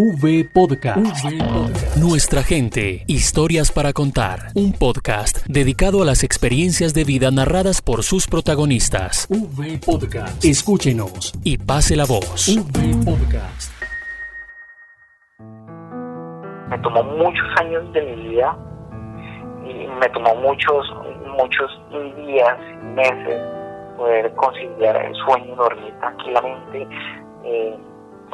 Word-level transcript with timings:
V 0.00 0.48
Podcast. 0.54 1.26
Nuestra 1.96 2.44
gente, 2.44 3.02
historias 3.08 3.72
para 3.72 3.92
contar. 3.92 4.52
Un 4.54 4.72
podcast 4.72 5.44
dedicado 5.48 6.02
a 6.02 6.04
las 6.04 6.22
experiencias 6.22 6.94
de 6.94 7.02
vida 7.02 7.32
narradas 7.32 7.82
por 7.82 8.04
sus 8.04 8.28
protagonistas. 8.28 9.26
V 9.28 9.80
Podcast. 9.84 10.44
Escúchenos 10.44 11.32
y 11.42 11.58
pase 11.58 11.96
la 11.96 12.04
voz. 12.04 12.46
V 12.46 12.80
Podcast. 13.04 13.72
Me 16.70 16.78
tomó 16.78 17.02
muchos 17.02 17.46
años 17.60 17.92
de 17.92 18.00
mi 18.02 18.28
vida 18.28 18.56
y 19.64 19.84
me 19.98 20.08
tomó 20.10 20.32
muchos, 20.36 20.86
muchos 21.36 21.72
días, 22.24 22.56
meses 22.94 23.42
poder 23.96 24.32
conciliar 24.36 25.06
el 25.06 25.12
sueño, 25.26 25.56
dormir 25.56 25.92
tranquilamente. 25.98 26.86
Eh, 27.42 27.76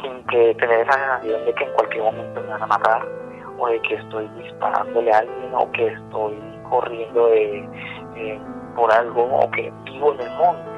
sin 0.01 0.23
que 0.25 0.55
tener 0.55 0.81
esa 0.81 0.93
sensación 0.93 1.45
de 1.45 1.53
que 1.53 1.63
en 1.63 1.73
cualquier 1.73 2.03
momento 2.03 2.41
me 2.41 2.47
van 2.47 2.63
a 2.63 2.67
matar 2.67 3.07
o 3.57 3.67
de 3.67 3.81
que 3.81 3.95
estoy 3.95 4.27
disparándole 4.43 5.11
a 5.11 5.19
alguien 5.19 5.53
o 5.53 5.71
que 5.71 5.87
estoy 5.87 6.35
corriendo 6.69 7.27
de, 7.27 7.67
por 8.75 8.91
algo 8.91 9.23
o 9.23 9.49
que 9.51 9.71
vivo 9.85 10.13
en 10.13 10.21
el 10.21 10.29
mundo. 10.31 10.75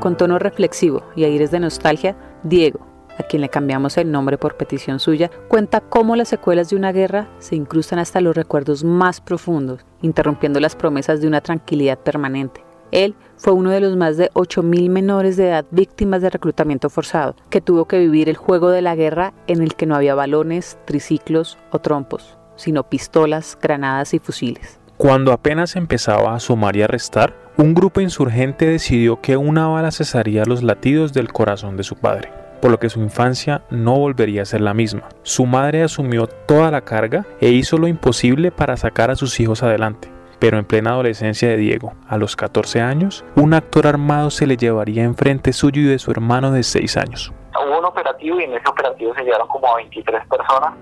Con 0.00 0.16
tono 0.16 0.38
reflexivo 0.38 1.02
y 1.16 1.24
aires 1.24 1.50
de 1.50 1.60
nostalgia, 1.60 2.16
Diego, 2.42 2.80
a 3.18 3.24
quien 3.24 3.42
le 3.42 3.48
cambiamos 3.48 3.98
el 3.98 4.10
nombre 4.12 4.38
por 4.38 4.56
petición 4.56 5.00
suya, 5.00 5.30
cuenta 5.48 5.80
cómo 5.80 6.14
las 6.14 6.28
secuelas 6.28 6.70
de 6.70 6.76
una 6.76 6.92
guerra 6.92 7.28
se 7.38 7.56
incrustan 7.56 7.98
hasta 7.98 8.20
los 8.20 8.36
recuerdos 8.36 8.84
más 8.84 9.20
profundos, 9.20 9.84
interrumpiendo 10.02 10.60
las 10.60 10.76
promesas 10.76 11.20
de 11.20 11.26
una 11.26 11.40
tranquilidad 11.40 11.98
permanente. 11.98 12.67
Él 12.90 13.14
fue 13.36 13.52
uno 13.52 13.70
de 13.70 13.80
los 13.80 13.96
más 13.96 14.16
de 14.16 14.30
8.000 14.32 14.88
menores 14.90 15.36
de 15.36 15.48
edad 15.48 15.64
víctimas 15.70 16.22
de 16.22 16.30
reclutamiento 16.30 16.90
forzado, 16.90 17.36
que 17.50 17.60
tuvo 17.60 17.86
que 17.86 17.98
vivir 17.98 18.28
el 18.28 18.36
juego 18.36 18.70
de 18.70 18.82
la 18.82 18.96
guerra 18.96 19.32
en 19.46 19.62
el 19.62 19.74
que 19.74 19.86
no 19.86 19.94
había 19.94 20.14
balones, 20.14 20.78
triciclos 20.84 21.58
o 21.70 21.78
trompos, 21.78 22.36
sino 22.56 22.88
pistolas, 22.88 23.56
granadas 23.60 24.14
y 24.14 24.18
fusiles. 24.18 24.80
Cuando 24.96 25.32
apenas 25.32 25.76
empezaba 25.76 26.34
a 26.34 26.40
sumar 26.40 26.76
y 26.76 26.82
a 26.82 26.88
restar, 26.88 27.34
un 27.56 27.74
grupo 27.74 28.00
insurgente 28.00 28.66
decidió 28.66 29.20
que 29.20 29.36
una 29.36 29.68
bala 29.68 29.92
cesaría 29.92 30.44
los 30.44 30.62
latidos 30.62 31.12
del 31.12 31.32
corazón 31.32 31.76
de 31.76 31.84
su 31.84 31.94
padre, 31.94 32.32
por 32.60 32.72
lo 32.72 32.80
que 32.80 32.88
su 32.88 33.00
infancia 33.00 33.62
no 33.70 33.96
volvería 33.96 34.42
a 34.42 34.46
ser 34.46 34.60
la 34.60 34.74
misma. 34.74 35.08
Su 35.22 35.46
madre 35.46 35.84
asumió 35.84 36.26
toda 36.26 36.72
la 36.72 36.80
carga 36.80 37.24
e 37.40 37.50
hizo 37.50 37.78
lo 37.78 37.86
imposible 37.86 38.50
para 38.50 38.76
sacar 38.76 39.12
a 39.12 39.16
sus 39.16 39.38
hijos 39.38 39.62
adelante 39.62 40.17
pero 40.38 40.58
en 40.58 40.64
plena 40.64 40.90
adolescencia 40.90 41.48
de 41.48 41.56
Diego, 41.56 41.92
a 42.08 42.16
los 42.16 42.36
14 42.36 42.80
años, 42.80 43.24
un 43.34 43.54
actor 43.54 43.86
armado 43.86 44.30
se 44.30 44.46
le 44.46 44.56
llevaría 44.56 45.02
enfrente 45.02 45.52
suyo 45.52 45.82
y 45.82 45.86
de 45.86 45.98
su 45.98 46.10
hermano 46.10 46.52
de 46.52 46.62
6 46.62 46.96
años. 46.96 47.32
Hubo 47.60 47.78
un 47.78 47.84
operativo 47.84 48.38
y 48.40 48.44
en 48.44 48.54
ese 48.54 48.68
operativo 48.68 49.14
se 49.14 49.24
llevaron 49.24 49.48
como 49.48 49.66
a 49.68 49.76
23 49.76 50.26
personas 50.28 50.74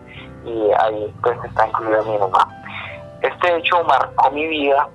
y 0.45 0.71
ahí 0.79 1.15
pues 1.23 1.39
está 1.45 1.67
incluida 1.67 2.03
mi 2.03 2.19
mamá. 2.19 2.49
Este 3.23 3.57
hecho 3.57 3.83
marcó 3.85 4.31
mi 4.31 4.47
vida 4.47 4.89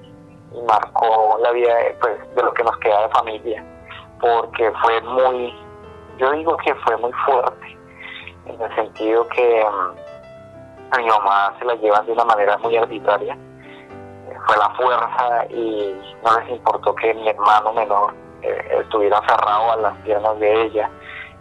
y 0.53 0.61
marcó 0.61 1.39
la 1.41 1.51
vida 1.51 1.75
de, 1.75 1.97
pues, 1.99 2.35
de 2.35 2.43
lo 2.43 2.53
que 2.53 2.63
nos 2.63 2.77
queda 2.77 3.07
de 3.07 3.09
familia, 3.09 3.65
porque 4.19 4.71
fue 4.83 5.01
muy, 5.01 5.53
yo 6.17 6.31
digo 6.33 6.55
que 6.57 6.75
fue 6.75 6.97
muy 6.97 7.11
fuerte, 7.25 7.77
en 8.45 8.61
el 8.61 8.75
sentido 8.75 9.27
que 9.29 9.65
mm, 9.65 10.93
a 10.93 10.97
mi 10.97 11.05
mamá 11.07 11.53
se 11.57 11.65
la 11.65 11.75
llevan 11.75 12.05
de 12.05 12.11
una 12.11 12.25
manera 12.25 12.57
muy 12.59 12.77
arbitraria 12.77 13.37
fue 14.45 14.57
la 14.57 14.69
fuerza 14.71 15.45
y 15.49 15.95
no 16.23 16.39
les 16.39 16.49
importó 16.49 16.95
que 16.95 17.13
mi 17.13 17.29
hermano 17.29 17.73
menor 17.73 18.13
eh, 18.41 18.79
estuviera 18.81 19.19
cerrado 19.27 19.71
a 19.71 19.77
las 19.77 19.97
piernas 19.99 20.39
de 20.39 20.63
ella. 20.63 20.89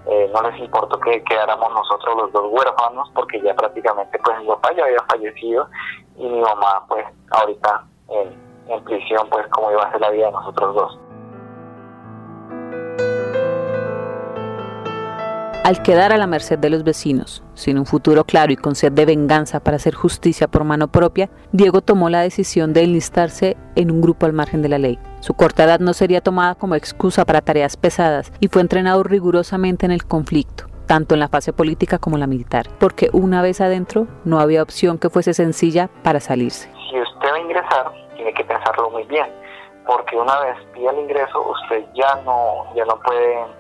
Eh, 0.07 0.31
no 0.33 0.43
les 0.43 0.59
importó 0.61 0.99
que 1.01 1.23
quedáramos 1.25 1.73
nosotros 1.73 2.17
los 2.17 2.33
dos 2.33 2.47
huérfanos 2.51 3.11
porque 3.15 3.41
ya 3.43 3.55
prácticamente 3.55 4.19
pues 4.25 4.39
mi 4.41 4.47
papá 4.47 4.73
ya 4.75 4.85
había 4.85 5.03
fallecido 5.11 5.69
y 6.17 6.27
mi 6.27 6.41
mamá 6.41 6.85
pues 6.89 7.05
ahorita 7.31 7.85
en, 8.09 8.35
en 8.69 8.85
prisión 8.85 9.29
pues 9.31 9.47
como 9.49 9.71
iba 9.71 9.83
a 9.83 9.93
ser 9.93 10.01
la 10.01 10.11
vida 10.11 10.27
de 10.27 10.33
nosotros 10.33 10.75
dos. 10.75 11.00
Al 15.63 15.83
quedar 15.83 16.11
a 16.11 16.17
la 16.17 16.27
merced 16.27 16.59
de 16.59 16.71
los 16.71 16.85
vecinos, 16.85 17.45
sin 17.53 17.79
un 17.79 17.85
futuro 17.85 18.25
claro 18.25 18.51
y 18.51 18.57
con 18.57 18.75
sed 18.75 18.93
de 18.93 19.05
venganza 19.05 19.61
para 19.61 19.77
hacer 19.77 19.95
justicia 19.95 20.49
por 20.49 20.65
mano 20.65 20.89
propia, 20.89 21.29
Diego 21.53 21.83
tomó 21.83 22.09
la 22.09 22.23
decisión 22.23 22.73
de 22.73 22.83
enlistarse 22.83 23.59
en 23.77 23.91
un 23.91 24.01
grupo 24.01 24.25
al 24.25 24.33
margen 24.33 24.63
de 24.63 24.71
la 24.71 24.79
ley. 24.79 24.99
Su 25.21 25.35
corta 25.35 25.65
edad 25.65 25.79
no 25.79 25.93
sería 25.93 26.23
tomada 26.23 26.55
como 26.55 26.77
excusa 26.77 27.27
para 27.27 27.43
tareas 27.43 27.77
pesadas 27.77 28.33
y 28.41 28.49
fue 28.49 28.63
entrenado 28.63 29.03
rigurosamente 29.03 29.85
en 29.85 29.93
el 29.93 30.07
conflicto, 30.07 30.65
tanto 30.87 31.15
en 31.15 31.21
la 31.21 31.29
fase 31.29 31.53
política 31.53 31.99
como 31.99 32.17
la 32.17 32.27
militar, 32.27 32.67
porque 32.79 33.11
una 33.13 33.43
vez 33.43 33.61
adentro 33.61 34.07
no 34.25 34.41
había 34.41 34.63
opción 34.63 34.97
que 34.97 35.11
fuese 35.11 35.35
sencilla 35.35 35.91
para 36.03 36.21
salirse. 36.21 36.71
Si 36.91 36.99
usted 36.99 37.29
va 37.31 37.37
a 37.37 37.39
ingresar, 37.39 37.93
tiene 38.17 38.33
que 38.33 38.45
pensarlo 38.45 38.91
muy 38.91 39.05
bien, 39.05 39.27
porque 39.87 40.17
una 40.17 40.41
vez 40.41 40.57
pida 40.73 40.91
el 40.91 41.01
ingreso, 41.01 41.39
usted 41.51 41.85
ya 41.95 42.15
no, 42.25 42.65
ya 42.75 42.87
no 42.87 42.99
puede 43.03 43.60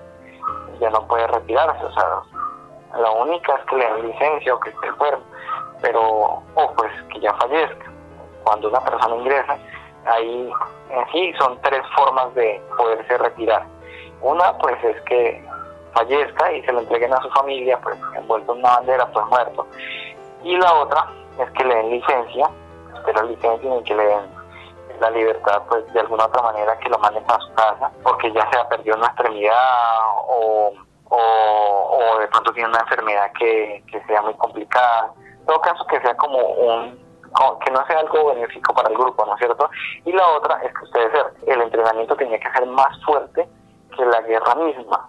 ya 0.80 0.90
no 0.90 1.06
puede 1.06 1.26
retirarse, 1.26 1.84
o 1.84 1.92
sea, 1.92 2.22
la 2.98 3.10
única 3.12 3.54
es 3.54 3.64
que 3.66 3.76
le 3.76 3.84
den 3.92 4.08
licencia 4.08 4.54
o 4.54 4.60
que 4.60 4.70
esté 4.70 4.86
enfermo, 4.86 5.22
pero, 5.80 6.02
o 6.02 6.72
pues 6.76 6.92
que 7.12 7.20
ya 7.20 7.32
fallezca. 7.34 7.90
Cuando 8.44 8.68
una 8.68 8.80
persona 8.80 9.16
ingresa, 9.16 9.58
ahí 10.06 10.50
en 10.90 11.12
sí 11.12 11.32
son 11.38 11.60
tres 11.62 11.82
formas 11.94 12.34
de 12.34 12.60
poderse 12.76 13.18
retirar. 13.18 13.64
Una 14.22 14.56
pues 14.58 14.82
es 14.82 15.00
que 15.02 15.44
fallezca 15.92 16.52
y 16.52 16.62
se 16.62 16.72
lo 16.72 16.80
entreguen 16.80 17.12
a 17.12 17.22
su 17.22 17.30
familia, 17.30 17.78
pues 17.82 17.96
envuelto 18.16 18.52
en 18.52 18.58
una 18.60 18.76
bandera, 18.76 19.06
pues 19.12 19.26
muerto. 19.26 19.66
Y 20.42 20.56
la 20.56 20.74
otra 20.74 21.06
es 21.38 21.50
que 21.52 21.64
le 21.64 21.74
den 21.74 21.90
licencia, 21.90 22.50
pero 23.04 23.22
licencia 23.22 23.76
y 23.76 23.82
que 23.84 23.94
le 23.94 24.04
den 24.04 24.39
la 25.00 25.10
libertad, 25.10 25.62
pues 25.68 25.90
de 25.92 26.00
alguna 26.00 26.26
otra 26.26 26.42
manera 26.42 26.78
que 26.78 26.88
lo 26.88 26.98
manden 26.98 27.24
a 27.28 27.40
su 27.40 27.52
casa, 27.54 27.90
porque 28.02 28.32
ya 28.32 28.48
se 28.50 28.58
ha 28.58 28.68
perdido 28.68 28.96
una 28.96 29.06
extremidad 29.06 29.98
o, 30.28 30.72
o, 31.08 32.18
de 32.18 32.28
pronto 32.28 32.52
tiene 32.52 32.68
una 32.68 32.80
enfermedad 32.80 33.32
que, 33.38 33.82
que 33.90 34.02
sea 34.04 34.22
muy 34.22 34.34
complicada. 34.34 35.12
En 35.16 35.46
todo 35.46 35.60
caso, 35.60 35.86
que 35.86 36.00
sea 36.00 36.16
como 36.16 36.38
un 36.38 37.10
que 37.64 37.70
no 37.70 37.86
sea 37.86 38.00
algo 38.00 38.34
benéfico 38.34 38.74
para 38.74 38.88
el 38.88 38.98
grupo, 38.98 39.24
¿no 39.24 39.34
es 39.34 39.38
cierto? 39.38 39.70
Y 40.04 40.12
la 40.12 40.26
otra 40.30 40.60
es 40.62 40.74
que 40.74 40.84
ustedes, 40.84 41.26
el 41.46 41.62
entrenamiento 41.62 42.16
tenía 42.16 42.40
que 42.40 42.50
ser 42.50 42.66
más 42.66 43.02
fuerte 43.04 43.48
que 43.96 44.04
la 44.04 44.20
guerra 44.22 44.54
misma, 44.56 45.08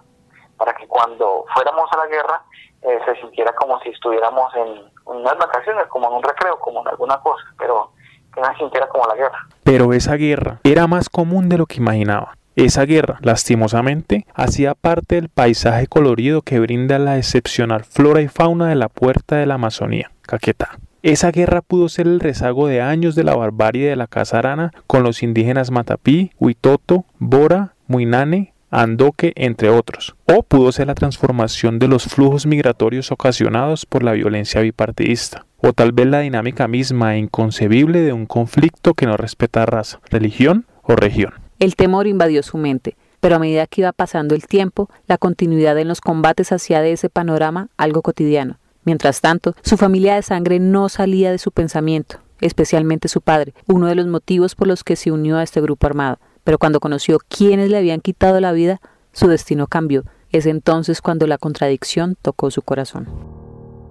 para 0.56 0.72
que 0.74 0.86
cuando 0.86 1.44
fuéramos 1.52 1.90
a 1.92 1.96
la 1.96 2.06
guerra 2.06 2.42
eh, 2.82 3.00
se 3.04 3.16
sintiera 3.16 3.52
como 3.54 3.80
si 3.80 3.90
estuviéramos 3.90 4.54
en 4.54 4.90
unas 5.06 5.36
vacaciones, 5.36 5.86
como 5.88 6.08
en 6.08 6.14
un 6.14 6.22
recreo, 6.22 6.58
como 6.60 6.80
en 6.82 6.88
alguna 6.88 7.20
cosa, 7.20 7.44
pero 7.58 7.90
que 8.34 8.40
sintiera 8.58 8.88
como 8.88 9.04
la 9.06 9.14
guerra. 9.14 9.46
Pero 9.62 9.92
esa 9.92 10.14
guerra 10.14 10.60
era 10.64 10.86
más 10.86 11.08
común 11.08 11.48
de 11.48 11.58
lo 11.58 11.66
que 11.66 11.78
imaginaba. 11.78 12.36
Esa 12.54 12.84
guerra, 12.84 13.18
lastimosamente, 13.22 14.26
hacía 14.34 14.74
parte 14.74 15.14
del 15.14 15.30
paisaje 15.30 15.86
colorido 15.86 16.42
que 16.42 16.60
brinda 16.60 16.98
la 16.98 17.16
excepcional 17.16 17.84
flora 17.84 18.20
y 18.20 18.28
fauna 18.28 18.68
de 18.68 18.74
la 18.74 18.90
puerta 18.90 19.36
de 19.36 19.46
la 19.46 19.54
Amazonía, 19.54 20.10
Caquetá. 20.22 20.78
Esa 21.02 21.30
guerra 21.30 21.62
pudo 21.62 21.88
ser 21.88 22.06
el 22.06 22.20
rezago 22.20 22.68
de 22.68 22.82
años 22.82 23.14
de 23.14 23.24
la 23.24 23.34
barbarie 23.34 23.88
de 23.88 23.96
la 23.96 24.06
Casa 24.06 24.38
Arana 24.38 24.70
con 24.86 25.02
los 25.02 25.22
indígenas 25.22 25.70
Matapí, 25.70 26.30
Huitoto, 26.38 27.06
Bora, 27.18 27.74
Muinane, 27.88 28.52
Andoque, 28.72 29.32
entre 29.36 29.70
otros. 29.70 30.16
O 30.26 30.42
pudo 30.42 30.72
ser 30.72 30.88
la 30.88 30.94
transformación 30.94 31.78
de 31.78 31.86
los 31.86 32.04
flujos 32.04 32.46
migratorios 32.46 33.12
ocasionados 33.12 33.86
por 33.86 34.02
la 34.02 34.12
violencia 34.12 34.60
bipartidista 34.62 35.46
o 35.62 35.72
tal 35.72 35.92
vez 35.92 36.06
la 36.06 36.20
dinámica 36.20 36.66
misma 36.66 37.14
e 37.14 37.18
inconcebible 37.18 38.00
de 38.00 38.12
un 38.12 38.26
conflicto 38.26 38.94
que 38.94 39.06
no 39.06 39.16
respeta 39.16 39.64
raza, 39.64 40.00
religión 40.10 40.66
o 40.82 40.96
región. 40.96 41.34
El 41.60 41.76
temor 41.76 42.08
invadió 42.08 42.42
su 42.42 42.58
mente, 42.58 42.96
pero 43.20 43.36
a 43.36 43.38
medida 43.38 43.68
que 43.68 43.82
iba 43.82 43.92
pasando 43.92 44.34
el 44.34 44.46
tiempo, 44.46 44.90
la 45.06 45.18
continuidad 45.18 45.78
en 45.78 45.86
los 45.86 46.00
combates 46.00 46.50
hacía 46.50 46.82
de 46.82 46.92
ese 46.92 47.08
panorama 47.08 47.68
algo 47.76 48.02
cotidiano. 48.02 48.58
Mientras 48.84 49.20
tanto, 49.20 49.54
su 49.62 49.76
familia 49.76 50.16
de 50.16 50.22
sangre 50.22 50.58
no 50.58 50.88
salía 50.88 51.30
de 51.30 51.38
su 51.38 51.52
pensamiento, 51.52 52.18
especialmente 52.40 53.06
su 53.06 53.20
padre, 53.20 53.54
uno 53.68 53.86
de 53.86 53.94
los 53.94 54.08
motivos 54.08 54.56
por 54.56 54.66
los 54.66 54.82
que 54.82 54.96
se 54.96 55.12
unió 55.12 55.36
a 55.36 55.44
este 55.44 55.60
grupo 55.60 55.86
armado. 55.86 56.18
Pero 56.44 56.58
cuando 56.58 56.80
conoció 56.80 57.18
quiénes 57.28 57.70
le 57.70 57.78
habían 57.78 58.00
quitado 58.00 58.40
la 58.40 58.52
vida, 58.52 58.80
su 59.12 59.28
destino 59.28 59.66
cambió. 59.66 60.02
Es 60.30 60.46
entonces 60.46 61.02
cuando 61.02 61.26
la 61.26 61.38
contradicción 61.38 62.16
tocó 62.20 62.50
su 62.50 62.62
corazón. 62.62 63.06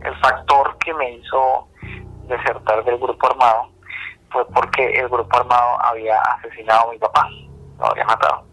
El 0.03 0.15
factor 0.19 0.77
que 0.79 0.93
me 0.95 1.13
hizo 1.13 1.67
desertar 2.27 2.83
del 2.83 2.97
grupo 2.97 3.27
armado 3.27 3.69
fue 4.31 4.45
porque 4.47 4.99
el 4.99 5.07
grupo 5.07 5.37
armado 5.37 5.81
había 5.83 6.19
asesinado 6.19 6.89
a 6.89 6.91
mi 6.91 6.97
papá, 6.97 7.27
lo 7.77 7.85
había 7.85 8.05
matado. 8.05 8.43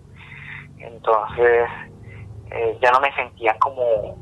Entonces 0.79 1.69
eh, 2.51 2.79
ya 2.83 2.91
no 2.93 3.01
me 3.01 3.13
sentía 3.15 3.57
como 3.59 4.17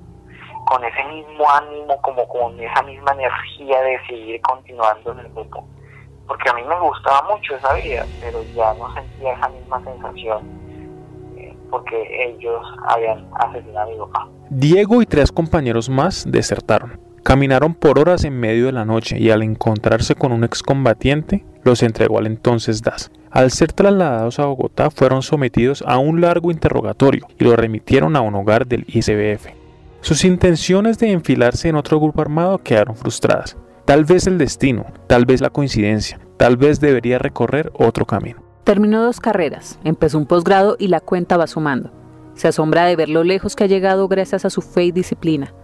con 0.66 0.84
ese 0.84 1.04
mismo 1.04 1.48
ánimo, 1.50 2.00
como 2.02 2.28
con 2.28 2.58
esa 2.60 2.82
misma 2.82 3.12
energía 3.12 3.80
de 3.82 4.06
seguir 4.06 4.40
continuando 4.42 5.12
en 5.12 5.18
el 5.20 5.32
grupo. 5.32 5.66
Porque 6.26 6.50
a 6.50 6.54
mí 6.54 6.62
me 6.62 6.78
gustaba 6.80 7.22
mucho 7.32 7.56
esa 7.56 7.74
vida, 7.74 8.06
pero 8.20 8.42
ya 8.54 8.74
no 8.74 8.92
sentía 8.94 9.32
esa 9.34 9.48
misma 9.48 9.82
sensación. 9.84 10.38
Eh, 11.36 11.56
porque 11.70 12.28
ellos 12.28 12.62
habían 12.88 13.26
asesinado 13.34 13.88
a 13.88 13.92
mi 13.92 13.98
papá. 13.98 14.28
Diego 14.50 15.02
y 15.02 15.06
tres 15.06 15.30
compañeros 15.32 15.88
más 15.88 16.24
desertaron. 16.28 17.00
Caminaron 17.22 17.74
por 17.74 17.98
horas 17.98 18.24
en 18.24 18.38
medio 18.38 18.66
de 18.66 18.72
la 18.72 18.84
noche 18.84 19.18
y 19.18 19.30
al 19.30 19.42
encontrarse 19.42 20.14
con 20.14 20.30
un 20.30 20.44
excombatiente, 20.44 21.44
los 21.64 21.82
entregó 21.82 22.18
al 22.18 22.26
entonces 22.26 22.82
DAS. 22.82 23.10
Al 23.32 23.50
ser 23.50 23.72
trasladados 23.72 24.38
a 24.38 24.46
Bogotá, 24.46 24.90
fueron 24.90 25.22
sometidos 25.22 25.82
a 25.86 25.98
un 25.98 26.20
largo 26.20 26.52
interrogatorio 26.52 27.26
y 27.38 27.44
lo 27.44 27.56
remitieron 27.56 28.14
a 28.14 28.20
un 28.20 28.36
hogar 28.36 28.66
del 28.66 28.84
ICBF. 28.86 29.48
Sus 30.00 30.24
intenciones 30.24 30.98
de 30.98 31.10
enfilarse 31.10 31.68
en 31.68 31.74
otro 31.74 31.98
grupo 31.98 32.22
armado 32.22 32.58
quedaron 32.58 32.94
frustradas. 32.94 33.56
Tal 33.86 34.04
vez 34.04 34.26
el 34.26 34.36
destino, 34.36 34.84
tal 35.06 35.26
vez 35.26 35.40
la 35.40 35.50
coincidencia, 35.50 36.18
tal 36.38 36.56
vez 36.56 36.80
debería 36.80 37.20
recorrer 37.20 37.70
otro 37.72 38.04
camino. 38.04 38.42
Terminó 38.64 39.00
dos 39.00 39.20
carreras, 39.20 39.78
empezó 39.84 40.18
un 40.18 40.26
posgrado 40.26 40.74
y 40.76 40.88
la 40.88 40.98
cuenta 40.98 41.36
va 41.36 41.46
sumando. 41.46 41.92
Se 42.34 42.48
asombra 42.48 42.84
de 42.84 42.96
ver 42.96 43.08
lo 43.08 43.22
lejos 43.22 43.54
que 43.54 43.62
ha 43.62 43.68
llegado 43.68 44.08
gracias 44.08 44.44
a 44.44 44.50
su 44.50 44.60
fe 44.60 44.86
y 44.86 44.90
disciplina, 44.90 45.54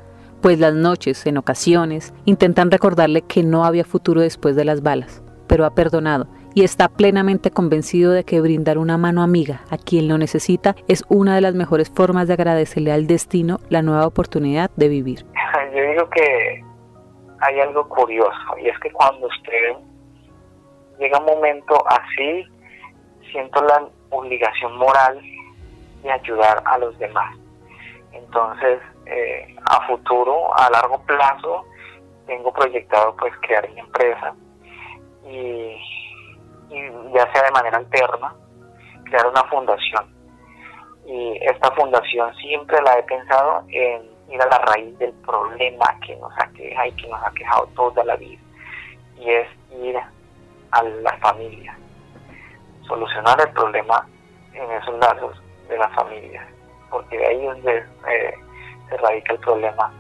pues 0.40 0.60
las 0.60 0.72
noches, 0.72 1.26
en 1.26 1.36
ocasiones, 1.36 2.14
intentan 2.24 2.70
recordarle 2.70 3.22
que 3.22 3.42
no 3.42 3.64
había 3.64 3.84
futuro 3.84 4.20
después 4.20 4.54
de 4.54 4.66
las 4.66 4.84
balas, 4.84 5.20
pero 5.48 5.64
ha 5.64 5.74
perdonado 5.74 6.28
y 6.54 6.62
está 6.62 6.88
plenamente 6.88 7.50
convencido 7.50 8.12
de 8.12 8.22
que 8.22 8.40
brindar 8.40 8.78
una 8.78 8.98
mano 8.98 9.24
amiga 9.24 9.62
a 9.68 9.78
quien 9.78 10.06
lo 10.06 10.16
necesita 10.16 10.76
es 10.86 11.02
una 11.08 11.34
de 11.34 11.40
las 11.40 11.56
mejores 11.56 11.90
formas 11.90 12.28
de 12.28 12.34
agradecerle 12.34 12.92
al 12.92 13.08
destino 13.08 13.58
la 13.68 13.82
nueva 13.82 14.06
oportunidad 14.06 14.70
de 14.76 14.88
vivir. 14.88 15.26
Yo 15.74 15.82
digo 15.90 16.08
que 16.08 16.71
hay 17.42 17.60
algo 17.60 17.88
curioso 17.88 18.56
y 18.58 18.68
es 18.68 18.78
que 18.78 18.90
cuando 18.92 19.26
usted 19.26 19.76
llega 20.98 21.18
un 21.18 21.26
momento 21.26 21.74
así, 21.88 22.46
siento 23.32 23.62
la 23.62 23.88
obligación 24.10 24.76
moral 24.76 25.20
de 26.02 26.12
ayudar 26.12 26.62
a 26.64 26.78
los 26.78 26.96
demás. 26.98 27.36
Entonces, 28.12 28.80
eh, 29.06 29.56
a 29.64 29.86
futuro, 29.88 30.56
a 30.56 30.70
largo 30.70 31.02
plazo, 31.02 31.64
tengo 32.26 32.52
proyectado 32.52 33.16
pues 33.16 33.32
crear 33.40 33.68
mi 33.70 33.80
empresa 33.80 34.34
y, 35.24 35.76
ya 37.12 37.32
sea 37.32 37.42
de 37.42 37.50
manera 37.50 37.78
alterna, 37.78 38.34
crear 39.04 39.26
una 39.26 39.42
fundación. 39.44 40.14
Y 41.06 41.38
esta 41.42 41.72
fundación 41.72 42.32
siempre 42.36 42.80
la 42.82 42.98
he 42.98 43.02
pensado 43.02 43.64
en 43.68 44.11
ir 44.28 44.40
a 44.40 44.46
la 44.46 44.58
raíz 44.58 44.98
del 44.98 45.12
problema 45.24 45.84
que 46.06 46.16
nos 46.16 46.32
aqueja 46.38 46.86
y 46.86 46.92
que 46.92 47.08
nos 47.08 47.22
ha 47.22 47.30
quejado 47.32 47.66
toda 47.74 48.04
la 48.04 48.16
vida. 48.16 48.40
Y 49.16 49.30
es 49.30 49.48
ir 49.80 49.96
a 50.70 50.82
la 50.82 51.16
familia, 51.18 51.76
solucionar 52.86 53.40
el 53.40 53.52
problema 53.52 54.06
en 54.54 54.70
esos 54.70 54.98
lazos 54.98 55.42
de 55.68 55.78
la 55.78 55.88
familia, 55.90 56.46
porque 56.90 57.16
de 57.16 57.26
ahí 57.26 57.46
es 57.46 57.54
donde 57.54 57.78
eh, 57.78 58.34
se 58.88 58.96
radica 58.96 59.34
el 59.34 59.38
problema 59.40 59.92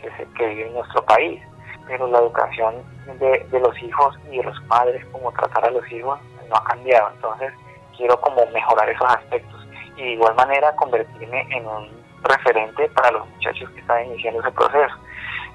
que, 0.00 0.10
se, 0.12 0.26
que 0.32 0.46
vive 0.46 0.66
en 0.66 0.74
nuestro 0.74 1.04
país. 1.04 1.42
Pero 1.86 2.08
la 2.08 2.18
educación 2.18 2.82
de, 3.20 3.46
de 3.50 3.60
los 3.60 3.80
hijos 3.80 4.18
y 4.30 4.38
de 4.38 4.42
los 4.42 4.60
padres, 4.62 5.04
como 5.12 5.30
tratar 5.32 5.66
a 5.66 5.70
los 5.70 5.90
hijos, 5.92 6.18
no 6.48 6.56
ha 6.56 6.64
cambiado. 6.64 7.10
Entonces, 7.14 7.52
quiero 7.96 8.20
como 8.20 8.44
mejorar 8.46 8.88
esos 8.90 9.08
aspectos 9.08 9.66
y 9.96 10.02
de 10.02 10.10
igual 10.10 10.34
manera 10.34 10.74
convertirme 10.76 11.46
en 11.50 11.66
un 11.66 12.05
referente 12.28 12.88
para 12.90 13.10
los 13.10 13.28
muchachos 13.28 13.70
que 13.70 13.80
están 13.80 14.06
iniciando 14.06 14.40
ese 14.40 14.50
proceso 14.52 14.94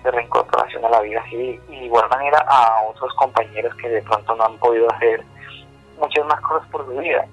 de 0.04 0.12
reincorporación 0.12 0.84
a 0.86 0.90
la 0.90 1.02
vida 1.02 1.24
civil 1.30 1.62
y 1.70 1.80
de 1.80 1.86
igual 1.86 2.10
manera 2.10 2.44
a 2.48 2.84
otros 2.90 3.14
compañeros 3.16 3.76
que 3.76 3.90
de 3.90 4.02
pronto 4.02 4.36
no 4.36 4.46
han 4.46 4.58
podido 4.58 4.92
hacer 4.92 5.24
muchas 6.00 6.26
más 6.26 6.42
cosas 6.42 6.68
por 6.70 6.86
su 6.86 6.98
vida. 6.98 7.26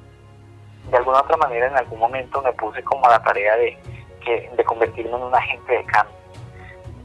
De 0.91 0.97
alguna 0.97 1.21
otra 1.21 1.37
manera 1.37 1.67
en 1.67 1.77
algún 1.77 1.99
momento 1.99 2.43
me 2.43 2.53
puse 2.53 2.83
como 2.83 3.07
a 3.07 3.11
la 3.11 3.23
tarea 3.23 3.57
de, 3.57 3.79
de 4.57 4.65
convertirme 4.65 5.17
en 5.17 5.23
un 5.23 5.35
agente 5.35 5.73
de 5.73 5.85
cambio. 5.85 6.15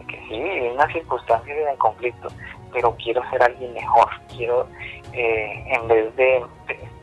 Que 0.08 0.18
sí, 0.28 0.36
en 0.36 0.74
unas 0.74 0.92
circunstancias 0.92 1.58
de 1.58 1.78
conflicto, 1.78 2.28
pero 2.72 2.96
quiero 2.98 3.22
ser 3.30 3.44
alguien 3.44 3.74
mejor. 3.74 4.10
Quiero, 4.36 4.68
eh, 5.14 5.64
en 5.68 5.88
vez 5.88 6.16
de 6.16 6.46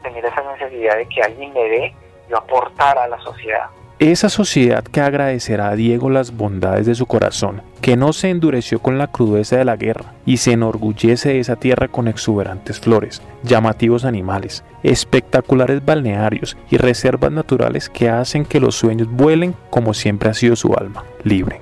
tener 0.03 0.25
esa 0.25 0.43
necesidad 0.43 0.97
de 0.97 1.07
que 1.09 1.23
alguien 1.23 1.53
me 1.53 1.63
dé, 1.63 1.95
yo 2.29 2.39
aportar 2.39 2.99
a 2.99 3.09
la 3.09 3.19
sociedad. 3.21 3.69
Esa 4.01 4.31
sociedad 4.31 4.83
que 4.83 5.03
agradecerá 5.03 5.69
a 5.69 5.77
Diego 5.77 6.09
las 6.09 6.35
bondades 6.35 6.87
de 6.87 6.95
su 6.95 7.05
corazón, 7.05 7.61
que 7.83 7.99
no 7.99 8.15
se 8.15 8.31
endureció 8.31 8.79
con 8.79 8.97
la 8.97 9.09
crudeza 9.09 9.59
de 9.59 9.67
la 9.67 9.77
guerra 9.77 10.15
y 10.25 10.39
se 10.39 10.53
enorgullece 10.53 11.29
de 11.29 11.41
esa 11.41 11.57
tierra 11.57 11.87
con 11.87 12.09
exuberantes 12.09 12.81
flores, 12.81 13.21
llamativos 13.43 14.07
animales, 14.07 14.65
espectaculares 14.83 15.85
balnearios 15.85 16.57
y 16.71 16.79
reservas 16.79 17.31
naturales 17.31 17.91
que 17.91 18.09
hacen 18.09 18.47
que 18.47 18.59
los 18.59 18.75
sueños 18.75 19.07
vuelen 19.07 19.55
como 19.69 19.93
siempre 19.93 20.31
ha 20.31 20.35
sido 20.35 20.57
su 20.57 20.73
alma, 20.73 21.05
libre. 21.23 21.61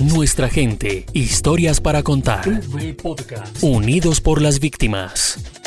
Nuestra 0.00 0.48
gente, 0.48 1.04
historias 1.12 1.80
para 1.82 2.02
contar. 2.02 2.44
Unidos 3.60 4.20
por 4.22 4.40
las 4.40 4.58
víctimas. 4.58 5.65